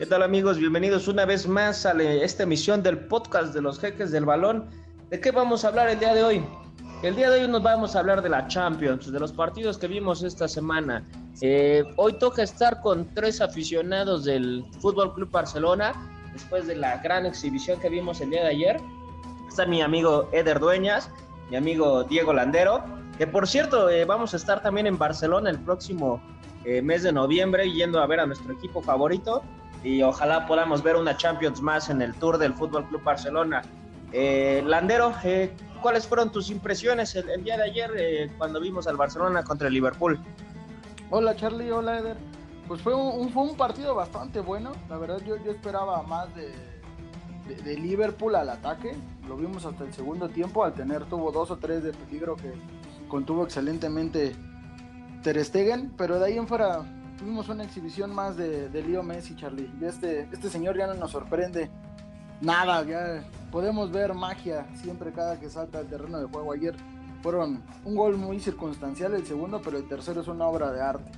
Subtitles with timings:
[0.00, 0.56] ¿Qué tal amigos?
[0.56, 4.64] Bienvenidos una vez más a esta emisión del podcast de los jeques del balón.
[5.10, 6.42] ¿De qué vamos a hablar el día de hoy?
[7.02, 9.88] El día de hoy nos vamos a hablar de la Champions, de los partidos que
[9.88, 11.06] vimos esta semana.
[11.42, 15.92] Eh, hoy toca estar con tres aficionados del Fútbol Club Barcelona,
[16.32, 18.80] después de la gran exhibición que vimos el día de ayer.
[19.50, 21.10] Está mi amigo Eder Dueñas,
[21.50, 22.82] mi amigo Diego Landero,
[23.18, 26.22] que por cierto eh, vamos a estar también en Barcelona el próximo
[26.64, 29.42] eh, mes de noviembre yendo a ver a nuestro equipo favorito
[29.82, 33.62] y ojalá podamos ver una Champions más en el Tour del Fútbol Club Barcelona.
[34.12, 38.96] Eh, Landero, eh, ¿cuáles fueron tus impresiones el, día de ayer eh, cuando vimos al
[38.96, 40.20] Barcelona contra el Liverpool?
[41.10, 42.16] Hola Charlie, hola Eder.
[42.68, 44.72] Pues fue un, fue un partido bastante bueno.
[44.88, 46.52] La verdad yo, yo esperaba más de,
[47.64, 48.94] de, Liverpool al ataque.
[49.26, 50.62] Lo vimos hasta el segundo tiempo.
[50.62, 52.52] Al tener tuvo dos o tres de peligro que
[53.08, 54.36] contuvo excelentemente
[55.22, 55.92] Ter Stegen.
[55.96, 56.84] Pero de ahí en fuera
[57.18, 59.70] tuvimos una exhibición más de, de Leo Messi, Charlie.
[59.80, 61.70] Y este, este señor ya no nos sorprende
[62.40, 66.52] nada, ya podemos ver magia siempre cada que salta al terreno de juego.
[66.52, 66.74] Ayer
[67.22, 71.10] fueron un gol muy circunstancial el segundo, pero el tercero es una obra de arte.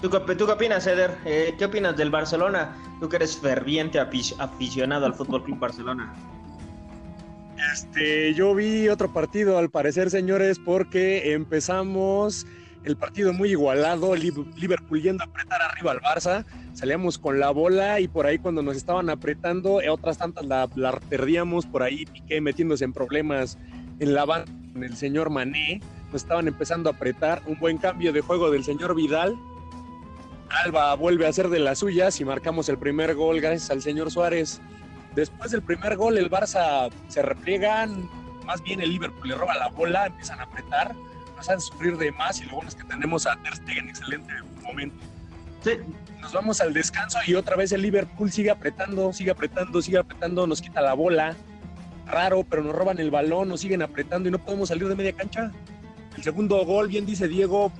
[0.00, 1.16] ¿Tú, qué opinas, Eder?
[1.24, 2.76] Eh, ¿Qué opinas del Barcelona?
[3.00, 6.14] Tú que eres ferviente aficionado al Fútbol Club Barcelona.
[7.76, 12.46] Este, yo vi otro partido, al parecer, señores, porque empezamos
[12.84, 18.00] el partido muy igualado, Liverpool yendo a apretar arriba al Barça, salíamos con la bola
[18.00, 20.66] y por ahí cuando nos estaban apretando, eh, otras tantas la,
[21.10, 23.58] perdíamos, por ahí Piqué metiéndose en problemas
[24.00, 28.10] en la banda con el señor Mané, nos estaban empezando a apretar, un buen cambio
[28.14, 29.36] de juego del señor Vidal,
[30.64, 34.10] Alba vuelve a hacer de las suyas y marcamos el primer gol gracias al señor
[34.10, 34.62] Suárez.
[35.16, 38.08] Después del primer gol el Barça se repliegan,
[38.44, 40.94] más bien el Liverpool le roba la bola, empiezan a apretar
[41.36, 44.32] nos a sufrir de más y lo bueno es que tenemos a Ter Stegen excelente
[44.62, 44.96] momento.
[45.62, 45.72] Sí.
[46.20, 50.46] Nos vamos al descanso y otra vez el Liverpool sigue apretando, sigue apretando, sigue apretando,
[50.46, 51.36] nos quita la bola.
[52.06, 55.12] Raro, pero nos roban el balón, nos siguen apretando y no podemos salir de media
[55.12, 55.50] cancha.
[56.16, 57.70] El segundo gol, bien dice Diego,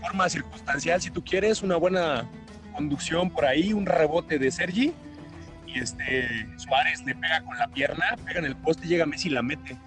[0.00, 2.28] forma circunstancial si tú quieres, una buena
[2.74, 4.92] conducción por ahí, un rebote de Sergi
[5.74, 9.32] y este Suárez le pega con la pierna, pega en el poste, llega Messi y
[9.32, 9.78] la mete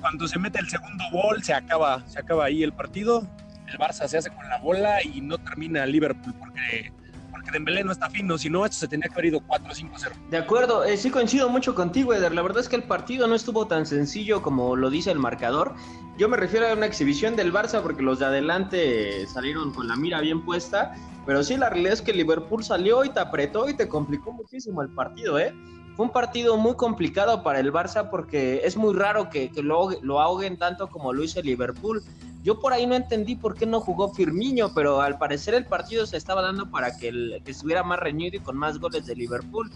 [0.00, 3.26] cuando se mete el segundo gol, se acaba, se acaba ahí el partido.
[3.66, 6.90] El Barça se hace con la bola y no termina Liverpool porque,
[7.30, 10.30] porque Dembélé no está fino, si no, esto se tenía que haber ido 4-5-0.
[10.30, 12.32] De acuerdo, eh, sí coincido mucho contigo, Eder.
[12.32, 15.74] La verdad es que el partido no estuvo tan sencillo como lo dice el marcador.
[16.16, 19.96] Yo me refiero a una exhibición del Barça porque los de adelante salieron con la
[19.96, 20.94] mira bien puesta.
[21.28, 24.80] Pero sí, la realidad es que Liverpool salió y te apretó y te complicó muchísimo
[24.80, 25.52] el partido, ¿eh?
[25.94, 30.22] Fue un partido muy complicado para el Barça porque es muy raro que, lo, lo,
[30.22, 32.02] ahoguen tanto como lo hizo Liverpool.
[32.42, 36.06] Yo por ahí no entendí por qué no jugó Firmino, pero al parecer el partido
[36.06, 39.14] se estaba dando para que, el, que estuviera más reñido y con más goles de
[39.14, 39.70] Liverpool.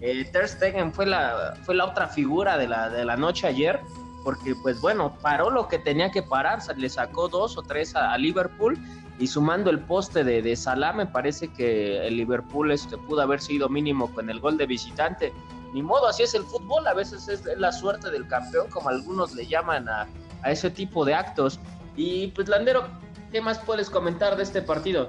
[0.00, 3.80] Eh, Ter Stegen fue la, fue la otra figura de la, de la noche ayer,
[4.22, 8.16] porque pues bueno, paró lo que tenía que parar, le sacó dos o tres a,
[8.18, 8.78] Liverpool
[9.22, 13.40] y sumando el poste de, de Salah me parece que el Liverpool este, pudo haber
[13.40, 15.32] sido mínimo con el gol de visitante
[15.72, 19.32] ni modo, así es el fútbol, a veces es la suerte del campeón, como algunos
[19.36, 20.08] le llaman a,
[20.44, 21.60] ese tipo de actos.
[21.96, 22.82] Y pues Landero,
[23.30, 25.08] ¿qué más puedes comentar de este partido?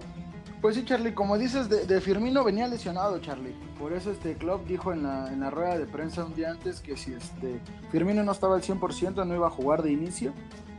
[0.62, 3.56] Pues sí, Charlie, como dices, de, Firmino venía lesionado, Charlie.
[3.80, 6.82] Por eso este club dijo en la, en la rueda de prensa un día antes
[6.82, 7.60] que si este
[7.92, 10.34] Firmino no estaba al 100% no iba a jugar de inicio.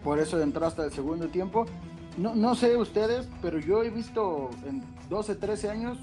[0.05, 1.67] Por eso entró hasta el segundo tiempo.
[2.17, 5.99] No, no sé ustedes, pero yo he visto en 12, 13 años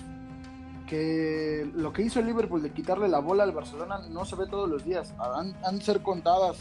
[0.87, 4.45] que lo que hizo el Liverpool de quitarle la bola al Barcelona no se ve
[4.47, 5.13] todos los días.
[5.19, 6.57] Han, han ser contadas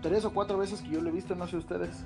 [0.00, 2.04] tres o cuatro veces que yo lo he visto, no sé ustedes.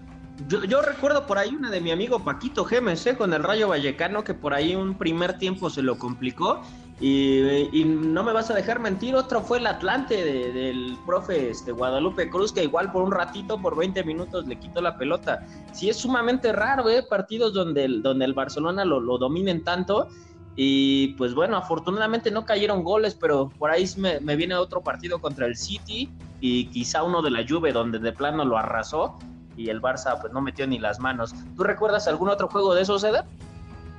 [0.49, 3.17] Yo, recuerdo por ahí una de mi amigo Paquito Gemes, ¿eh?
[3.17, 6.63] con el Rayo Vallecano, que por ahí un primer tiempo se lo complicó.
[7.01, 12.29] Y, no me vas a dejar mentir, otro fue el Atlante del profe este, Guadalupe
[12.29, 15.47] Cruz, que igual por un ratito, por 20 minutos, le quitó la pelota.
[15.73, 17.03] Sí, es sumamente raro, ¿eh?
[17.03, 20.09] Partidos donde el, donde el Barcelona lo, lo dominen tanto
[20.57, 25.47] y pues bueno, afortunadamente no cayeron goles, pero por ahí me, viene otro partido contra
[25.47, 26.11] el City
[26.41, 29.19] y quizá uno de la Juve donde de plano lo arrasó
[29.57, 31.35] y el Barça pues no metió ni las manos.
[31.57, 33.25] ¿Tú recuerdas algún otro juego de esos, Eder?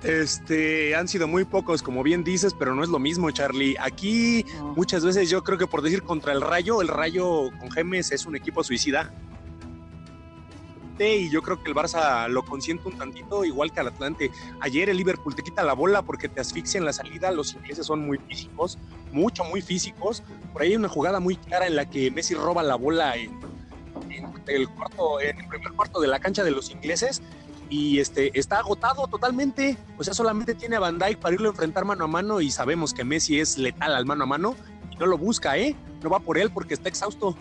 [0.03, 3.75] Este, han sido muy pocos, como bien dices, pero no es lo mismo, Charlie.
[3.79, 4.45] Aquí
[4.75, 8.25] muchas veces yo creo que por decir contra el Rayo, el Rayo con Gemes es
[8.25, 9.11] un equipo suicida
[11.09, 14.31] y yo creo que el Barça lo consiente un tantito, igual que al Atlante.
[14.59, 17.85] Ayer el Liverpool te quita la bola porque te asfixia en la salida, los ingleses
[17.85, 18.77] son muy físicos,
[19.11, 20.23] mucho, muy físicos.
[20.53, 23.39] Por ahí hay una jugada muy clara en la que Messi roba la bola en,
[24.47, 27.21] el, cuarto, en el primer cuarto de la cancha de los ingleses
[27.71, 29.77] y este, está agotado totalmente.
[29.97, 32.51] O sea, solamente tiene a Van Dijk para irlo a enfrentar mano a mano y
[32.51, 34.55] sabemos que Messi es letal al mano a mano
[34.91, 35.73] y no lo busca, ¿eh?
[36.03, 37.35] No va por él porque está exhausto.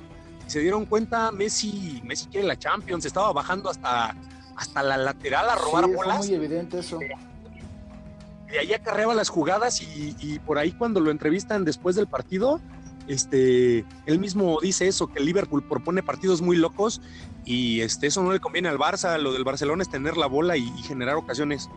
[0.46, 4.14] Si se dieron cuenta, Messi, Messi quiere la Champions, estaba bajando hasta,
[4.56, 6.18] hasta la lateral a robar Sí, bolas.
[6.18, 7.00] Muy evidente eso.
[7.00, 12.60] de ahí acarreaba las jugadas y, y por ahí cuando lo entrevistan después del partido,
[13.10, 17.02] este, él mismo dice eso, que Liverpool propone partidos muy locos
[17.44, 20.56] y este, eso no le conviene al Barça, lo del Barcelona es tener la bola
[20.56, 21.68] y, generar ocasiones.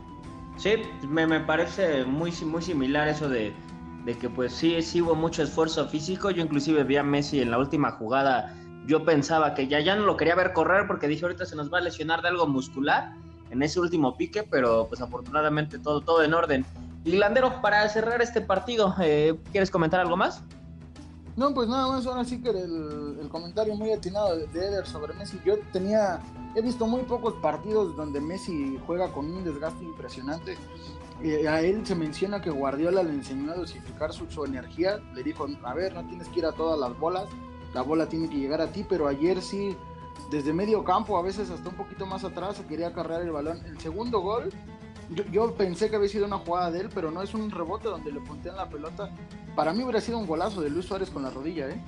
[0.57, 0.75] Sí,
[1.09, 3.51] me, parece muy, muy similar eso de,
[4.21, 6.30] que pues sí, sí hubo mucho esfuerzo físico.
[6.30, 8.56] Yo inclusive vi a Messi en la última jugada.
[8.85, 11.74] Yo pensaba que ya, ya no lo quería ver correr porque dije ahorita se nos
[11.74, 13.15] va a lesionar de algo muscular
[13.50, 16.65] en ese último pique, pero pues afortunadamente todo, todo en orden.
[17.06, 20.44] Y Landero, para cerrar este partido, eh, ¿quieres comentar algo más?
[21.35, 24.85] No, pues nada más, ahora sí que el, el comentario muy atinado de, de Eder
[24.85, 25.39] sobre Messi.
[25.44, 26.21] Yo tenía,
[26.56, 30.56] he visto muy pocos partidos donde Messi juega con un desgaste impresionante.
[31.24, 34.97] Eh, a él se menciona que Guardiola le enseñó a dosificar su, su energía.
[35.15, 37.25] Le dijo, a ver, no tienes que ir a todas las bolas,
[37.74, 39.75] la bola tiene que llegar a ti, pero ayer sí,
[40.30, 43.65] desde medio campo, a veces hasta un poquito más atrás, quería cargar el balón.
[43.65, 44.51] El segundo gol,
[45.31, 48.12] yo, pensé que había sido una jugada de él, pero no es un rebote donde
[48.12, 49.10] le puntean la pelota.
[49.56, 51.81] Para mí hubiera sido un golazo de Luis Suárez con la rodilla, ¿eh?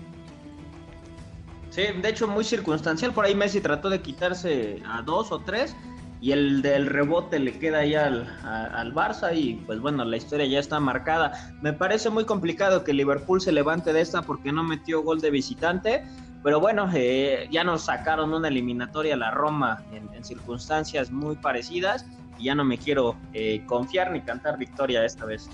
[1.69, 3.13] Sí, de hecho muy circunstancial.
[3.13, 5.75] Por ahí Messi trató de quitarse a dos o tres
[6.21, 10.45] y el del rebote le queda ahí al, al Barça y pues bueno, la historia
[10.45, 11.53] ya está marcada.
[11.61, 15.31] Me parece muy complicado que Liverpool se levante de esta porque no metió gol de
[15.31, 16.03] visitante.
[16.43, 22.05] Pero bueno, eh, ya nos sacaron una eliminatoria a la Roma en circunstancias muy parecidas
[22.37, 25.49] y ya no me quiero eh, confiar ni cantar victoria esta vez.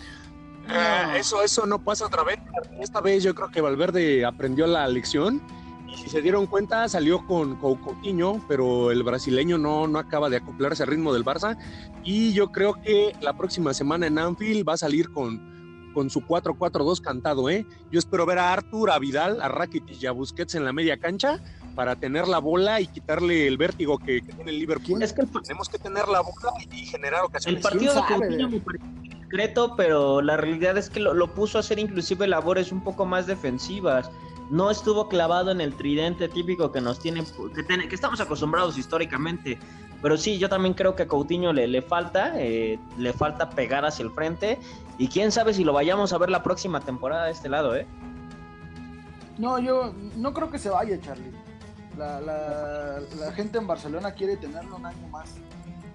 [0.70, 2.40] Eh, eso, eso no pasa otra vez.
[2.80, 5.42] Esta vez yo creo que Valverde aprendió la lección.
[5.88, 10.30] Y si se dieron cuenta, salió con, con Coutinho, pero el brasileño no, no acaba
[10.30, 11.58] de acoplarse al ritmo del Barça.
[12.04, 16.22] Y yo creo que la próxima semana en Anfield va a salir con, con su
[16.22, 17.50] 4-4-2 cantado.
[17.50, 17.66] ¿eh?
[17.92, 20.98] Yo espero ver a Artur, a Vidal, a Rakitic y a Busquets en la media
[20.98, 25.02] cancha para tener la bola y quitarle el vértigo que, que tiene el Liverpool.
[25.02, 27.64] Es que el, Tenemos que tener la bola y generar El ocasiones.
[27.64, 28.02] partido de.
[28.08, 32.28] Coutinho me pareció discreto, pero la realidad es que lo, lo puso a hacer inclusive
[32.28, 34.10] labores un poco más defensivas.
[34.50, 37.24] No estuvo clavado en el tridente típico que nos tiene,
[37.56, 39.58] que, ten- que estamos acostumbrados históricamente.
[40.02, 43.86] Pero sí, yo también creo que a Coutinho le, le falta, eh, le falta pegar
[43.86, 44.60] hacia el frente.
[44.98, 47.86] Y quién sabe si lo vayamos a ver la próxima temporada de este lado, ¿eh?
[49.38, 51.32] No, yo no creo que se vaya, Charlie.
[51.98, 55.36] La, la, la gente en Barcelona quiere tenerlo un año más.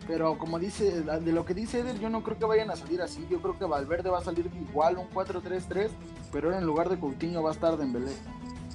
[0.06, 3.02] Pero como dice, de lo que dice Eder, yo no creo que vayan a salir
[3.02, 3.26] así.
[3.28, 5.90] Yo creo que Valverde va a salir igual, un 4-3-3,
[6.30, 8.12] pero en lugar de Coutinho va a estar Dembélé.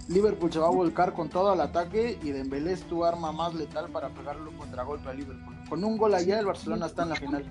[0.08, 3.54] Liverpool se va a volcar con todo al ataque y Dembélé es tu arma más
[3.54, 5.56] letal para pegarle un contragolpe a Liverpool.
[5.70, 7.46] Con un gol allá, el Barcelona está en la final.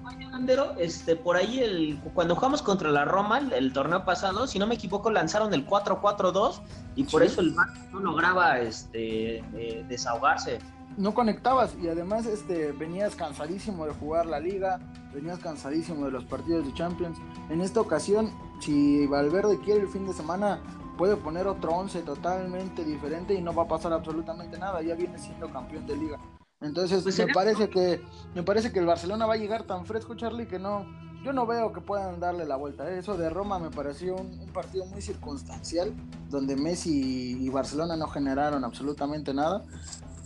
[0.78, 4.66] Este, por ahí el, cuando jugamos contra la Roma el, el torneo pasado, si no
[4.66, 6.60] me equivoco, lanzaron el 4-4-2
[6.96, 7.28] y por Sí.
[7.28, 10.58] eso el Barça no lograba este, eh, desahogarse.
[10.96, 14.80] no conectabas y además este venías cansadísimo de jugar la liga,
[15.14, 17.16] venías cansadísimo de los partidos de Champions.
[17.48, 18.30] En esta ocasión,
[18.60, 20.60] si Valverde quiere el fin de semana,
[21.00, 25.16] puede poner otro 11 totalmente diferente y no va a pasar absolutamente nada, ya viene
[25.18, 26.18] siendo campeón de liga.
[26.60, 28.02] Entonces, Pues me parece que
[28.34, 30.84] me parece que el Barcelona va a llegar tan fresco, Charlie, que no
[31.24, 32.90] yo no veo que puedan darle la vuelta.
[32.90, 32.98] ¿eh?
[32.98, 35.94] Eso de Roma me pareció un, un partido muy circunstancial,
[36.28, 39.62] donde Messi y Barcelona no generaron absolutamente nada.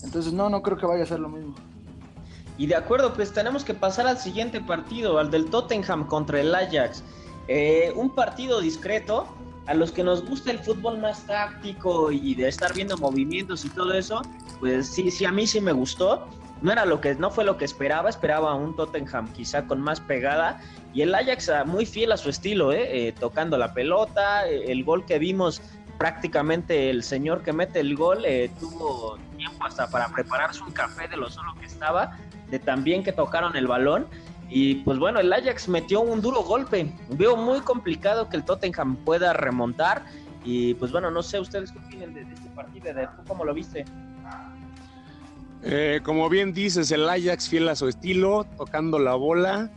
[0.03, 1.55] Entonces no, no creo que vaya a ser lo mismo.
[2.59, 6.53] Y de acuerdo, pues tenemos que pasar al siguiente partido, al del Tottenham contra el
[6.53, 7.05] Ajax.
[7.47, 9.29] Eh, un partido discreto.
[9.67, 13.71] A los que nos gusta el fútbol más táctico y de estar viendo movimientos y
[13.71, 14.21] todo eso,
[14.61, 16.29] pues sí, sí, a mí sí me gustó.
[16.61, 20.01] No era lo que, no fue lo que esperaba, esperaba un Tottenham quizá con más
[20.01, 20.61] pegada.
[20.93, 23.09] Y el Ajax ah, muy fiel a su estilo, ¿eh?
[23.09, 24.49] Eh, tocando la pelota.
[24.49, 25.61] eh, El gol que vimos,
[25.99, 28.25] prácticamente el señor que mete el gol
[28.59, 32.19] tuvo tiempo hasta para prepararse un café de lo solo que estaba
[32.51, 34.07] de tan bien que tocaron el balón.
[34.57, 36.89] Y pues bueno, el Ajax metió un duro golpe.
[37.09, 40.05] Veo muy complicado que el Tottenham pueda remontar.
[40.45, 43.53] Y pues bueno, no sé ustedes qué opinan de, este partido, de tú cómo lo
[43.53, 43.85] viste.
[45.65, 49.73] Eh, como bien dices, el Ajax fiel a su estilo, tocando la bola,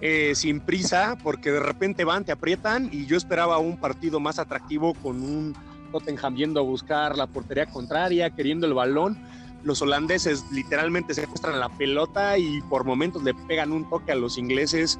[0.00, 4.38] eh, sin prisa, porque de repente van, te aprietan y yo esperaba un partido más
[4.38, 5.56] atractivo con un
[5.90, 9.18] Tottenham yendo a buscar la portería contraria, queriendo el balón.
[9.64, 14.16] Los holandeses literalmente se muestran la pelota y por momentos le pegan un toque a
[14.16, 14.98] los ingleses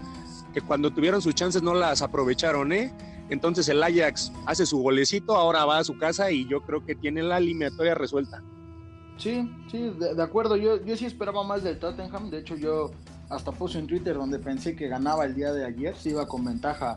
[0.55, 2.93] que cuando tuvieron sus chances no las aprovecharon, ¿eh?
[3.31, 6.95] Entonces el Ajax hace su golecito, ahora va a su casa y yo creo que
[6.95, 8.43] tiene la eliminatoria resuelta.
[9.17, 10.57] Sí, sí, de, de acuerdo.
[10.57, 12.31] Yo, yo sí esperaba más del Tottenham.
[12.31, 12.91] De hecho, yo
[13.31, 16.45] hasta puse en Twitter donde pensé que ganaba el día de ayer, se iba con
[16.45, 16.97] ventaja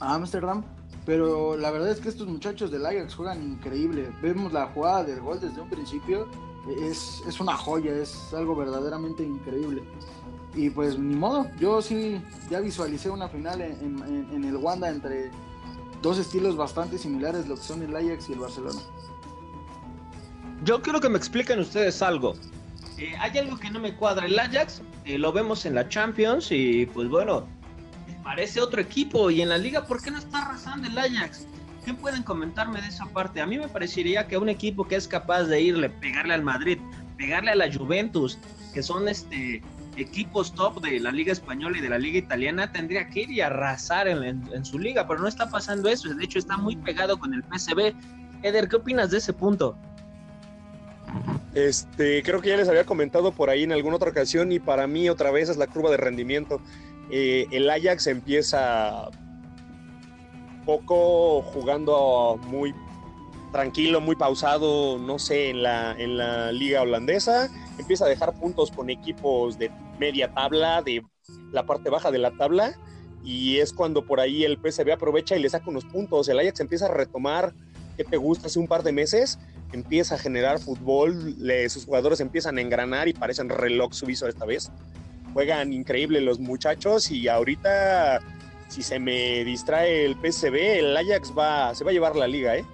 [0.00, 0.64] a Ámsterdam.
[1.06, 4.10] Pero la verdad es que estos muchachos del Ajax juegan increíble.
[4.20, 6.28] Vemos la jugada del gol desde un principio.
[6.66, 9.82] Es, es una joya, es algo verdaderamente increíble.
[10.54, 15.30] Y pues ni modo, yo sí ya visualicé una final en, en, el Wanda entre
[16.02, 18.80] dos estilos bastante similares, lo que son el Ajax y el Barcelona.
[20.64, 22.34] Yo quiero que me expliquen ustedes algo.
[22.98, 24.26] Eh, hay algo que no me cuadra.
[24.26, 27.46] El Ajax eh, lo vemos en la Champions y pues bueno,
[28.24, 29.30] parece otro equipo.
[29.30, 31.46] Y en la liga, ¿por qué no está arrasando el Ajax?
[31.88, 33.40] ¿Qué pueden comentarme de esa parte?
[33.40, 36.76] A mí me parecería que un equipo que es capaz de irle, pegarle al Madrid,
[37.16, 38.38] pegarle a la Juventus,
[38.74, 39.62] que son este
[39.96, 43.40] equipos top de la Liga Española y de la Liga Italiana, tendría que ir y
[43.40, 46.12] arrasar en, su liga, pero no está pasando eso.
[46.14, 47.94] De hecho, está muy pegado con el PSV.
[48.42, 49.74] Eder, ¿qué opinas de ese punto?
[51.54, 54.86] Este, creo que ya les había comentado por ahí en alguna otra ocasión y para
[54.86, 56.60] mí otra vez es la curva de rendimiento.
[57.10, 59.08] Eh, el Ajax empieza
[60.68, 62.74] poco jugando muy
[63.52, 67.48] tranquilo, muy pausado, no sé, en la, en la liga holandesa.
[67.78, 71.02] Empieza a dejar puntos con equipos de media tabla, de
[71.52, 72.74] la parte baja de la tabla.
[73.24, 76.28] Y es cuando por ahí el PSV aprovecha y le saca unos puntos.
[76.28, 77.54] El Ajax empieza a retomar,
[77.96, 78.48] ¿qué te gusta?
[78.48, 79.38] Hace un par de meses
[79.72, 81.34] empieza a generar fútbol,
[81.70, 84.70] sus jugadores empiezan a engranar y parecen reloj suizo esta vez.
[85.32, 88.20] Juegan increíble los muchachos y ahorita,
[88.68, 92.56] si se me distrae el PSV, el Ajax va, se va a llevar la liga,
[92.56, 92.64] ¿eh?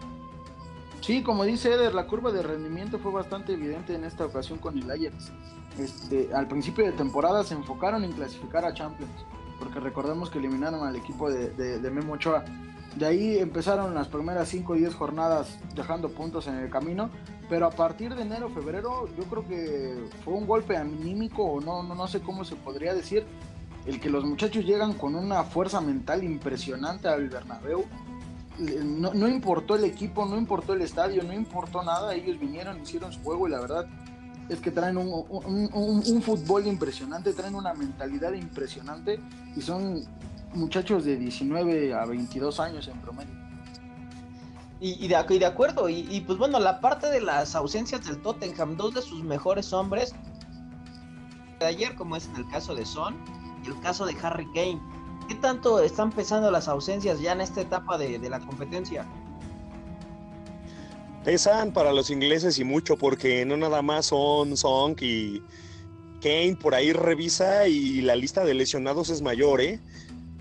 [1.00, 4.76] Sí, como dice Eder, la curva de rendimiento fue bastante evidente en esta ocasión con
[4.78, 5.32] el Ajax.
[5.78, 9.12] Este, al principio de temporada se enfocaron en clasificar a Champions,
[9.58, 12.44] porque recordemos que eliminaron al equipo de, de, Memo Ochoa.
[12.96, 17.10] De ahí empezaron las primeras 5 o 10 jornadas dejando puntos en el camino,
[17.48, 21.82] pero a partir de enero, febrero, yo creo que fue un golpe anímico, o no,
[21.82, 23.26] no sé cómo se podría decir,
[23.86, 27.84] el que los muchachos llegan con una fuerza mental impresionante al Bernabéu
[28.58, 33.20] no, importó el equipo, no importó el estadio, no importó nada, ellos vinieron, hicieron su
[33.20, 33.86] juego y la verdad
[34.48, 39.18] es que traen un, fútbol impresionante, traen una mentalidad impresionante
[39.56, 40.04] y son
[40.52, 43.44] muchachos de 19 a 22 años en promedio.
[44.80, 48.92] Y, de, acuerdo, y, y, pues bueno, la parte de las ausencias del Tottenham, dos
[48.92, 50.14] de sus mejores hombres
[51.58, 53.16] de ayer, como es en el caso de Son
[53.66, 54.80] el caso de Harry Kane
[55.28, 59.06] ¿Qué tanto están pesando las ausencias ya en esta etapa de, la competencia?
[61.24, 65.42] Pesan para los ingleses y mucho, porque no nada más son Song y
[66.20, 69.80] Kane por ahí revisa y la lista de lesionados es mayor, ¿eh?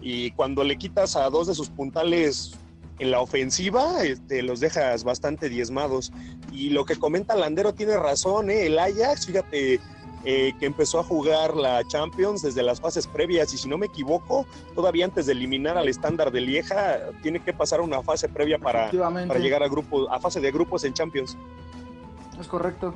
[0.02, 2.52] Y cuando le quitas a dos de sus puntales
[3.00, 6.12] en la ofensiva, este, los dejas bastante diezmados.
[6.52, 8.66] Y lo que comenta Landero tiene razón, ¿eh?
[8.66, 9.80] El Ajax, fíjate,
[10.26, 13.88] eh, que empezó a jugar la Champions desde las fases previas y si no me
[13.88, 18.58] equivoco, todavía antes de eliminar al estándar de Lieja, tiene que pasar una fase previa
[18.58, 21.38] para, para llegar a, grupo, a fase de grupos en Champions.
[22.40, 22.94] Es correcto.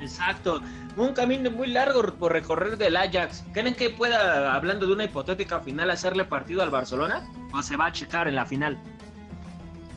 [0.00, 0.60] Exacto.
[0.96, 3.44] Un camino muy largo por recorrer del Ajax.
[3.52, 7.28] ¿Creen que pueda, hablando de una hipotética final, hacerle partido al Barcelona?
[7.52, 8.80] ¿O se va a checar en la final?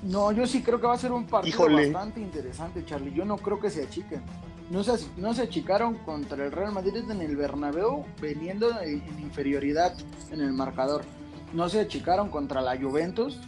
[0.01, 3.13] No, yo sí creo que va a ser un partido bastante interesante, Charlie.
[3.13, 4.21] Yo no creo que se achiquen
[4.69, 9.93] no se, no se achicaron contra el Real Madrid en el Bernabéu, veniendo en, inferioridad
[10.31, 11.03] en el marcador.
[11.53, 13.39] No se achicaron contra la Juventus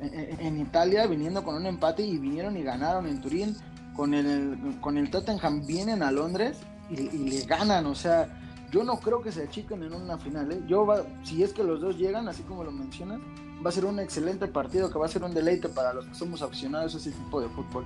[0.00, 3.56] en, Italia, viniendo con un empate y vinieron y ganaron en Turín.
[3.94, 7.84] Con el, con el Tottenham vienen a Londres y, le ganan.
[7.86, 8.26] O sea,
[8.70, 10.50] yo no creo que se achiquen en una final.
[10.50, 10.62] ¿eh?
[10.66, 10.86] Yo
[11.22, 13.20] si es que los dos llegan, así como lo mencionas,
[13.64, 16.14] va a ser un excelente partido que va a ser un deleite para los que
[16.14, 17.84] somos aficionados a ese tipo de fútbol.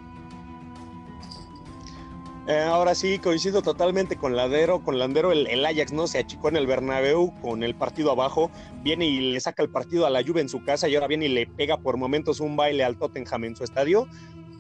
[2.48, 4.82] Eh, ahora sí, coincido totalmente con Ladero.
[4.84, 8.52] Con Landero, el, Ajax no se achicó en el Bernabéu con el partido abajo.
[8.82, 11.26] Viene y le saca el partido a la Juve en su casa y ahora viene
[11.26, 14.06] y le pega por momentos un baile al Tottenham en su estadio.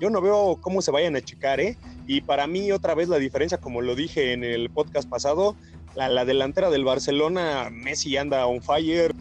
[0.00, 1.78] Yo no veo cómo se vayan a achicar, ¿eh?
[2.08, 5.56] Y para mí, otra vez, la diferencia, como lo dije en el podcast pasado,
[5.94, 9.14] la, la delantera del Barcelona, Messi anda on fire.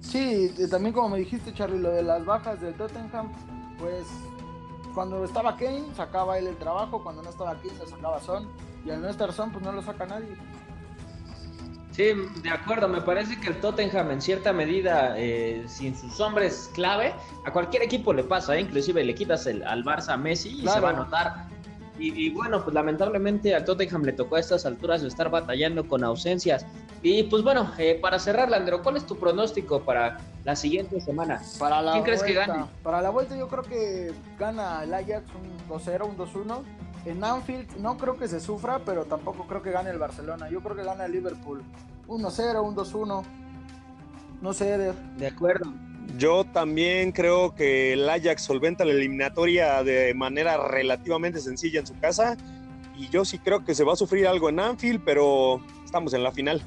[0.00, 3.32] Sí, también como me dijiste, Charlie, lo de las bajas del Tottenham,
[3.78, 4.04] pues
[4.94, 8.48] cuando estaba Kane, sacaba él el trabajo, cuando no estaba Kane, lo sacaba Son,
[8.84, 10.36] y al no estar Son, pues no lo saca nadie.
[11.92, 16.70] Sí, de acuerdo, me parece que el Tottenham en cierta medida, eh, sin sus hombres
[16.72, 18.60] clave, a cualquier equipo le pasa, ¿eh?
[18.60, 21.51] inclusive le quitas el, al Barça Messi y se va a notar
[22.04, 26.66] y, bueno, pues lamentablemente a Tottenham le tocó a estas alturas estar batallando con ausencias.
[27.02, 31.40] Y pues bueno, eh, para cerrar, Landero, ¿cuál es tu pronóstico para la siguiente semana?
[31.58, 32.64] Para la ¿Quién crees que gane?
[32.82, 36.62] Para la vuelta yo creo que gana el Ajax un 2-0, un 2-1.
[37.06, 40.48] en Anfield no creo que se sufra, pero tampoco creo que gane el Barcelona.
[40.48, 41.62] Yo creo que gana el Liverpool.
[42.08, 43.24] 1-0, un 2-1.
[44.40, 44.94] No sé, Eder.
[45.16, 45.72] De acuerdo.
[46.16, 51.98] Yo también creo que el Ajax solventa la eliminatoria de manera relativamente sencilla en su
[51.98, 52.36] casa.
[52.96, 56.22] Y yo sí creo que se va a sufrir algo en Anfield, pero estamos en
[56.22, 56.62] la final.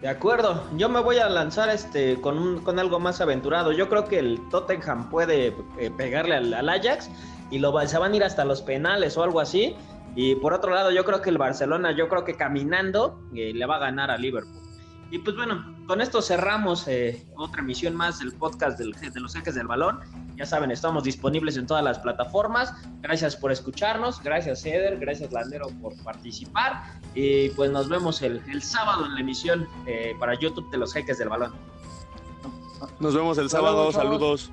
[0.00, 3.72] De acuerdo, yo me voy a lanzar este con, un, con algo más aventurado.
[3.72, 7.10] Yo creo que el Tottenham puede eh, pegarle al, Ajax
[7.50, 9.74] y lo, se van a ir hasta los penales o algo así.
[10.14, 13.66] Y por otro lado, yo creo que el Barcelona, yo creo que caminando eh, le
[13.66, 14.63] va a ganar a Liverpool.
[15.10, 19.34] Y pues bueno, con esto cerramos eh, otra emisión más del podcast del, de los
[19.36, 20.00] ejes del balón.
[20.36, 22.74] Ya saben, estamos disponibles en todas las plataformas.
[23.00, 26.82] Gracias por escucharnos, gracias Eder, gracias Landero por participar.
[27.14, 30.92] Y pues nos vemos el, el sábado en la emisión eh, para YouTube de los
[30.92, 31.52] jeques del balón.
[32.98, 34.50] Nos vemos el sábado, saludos.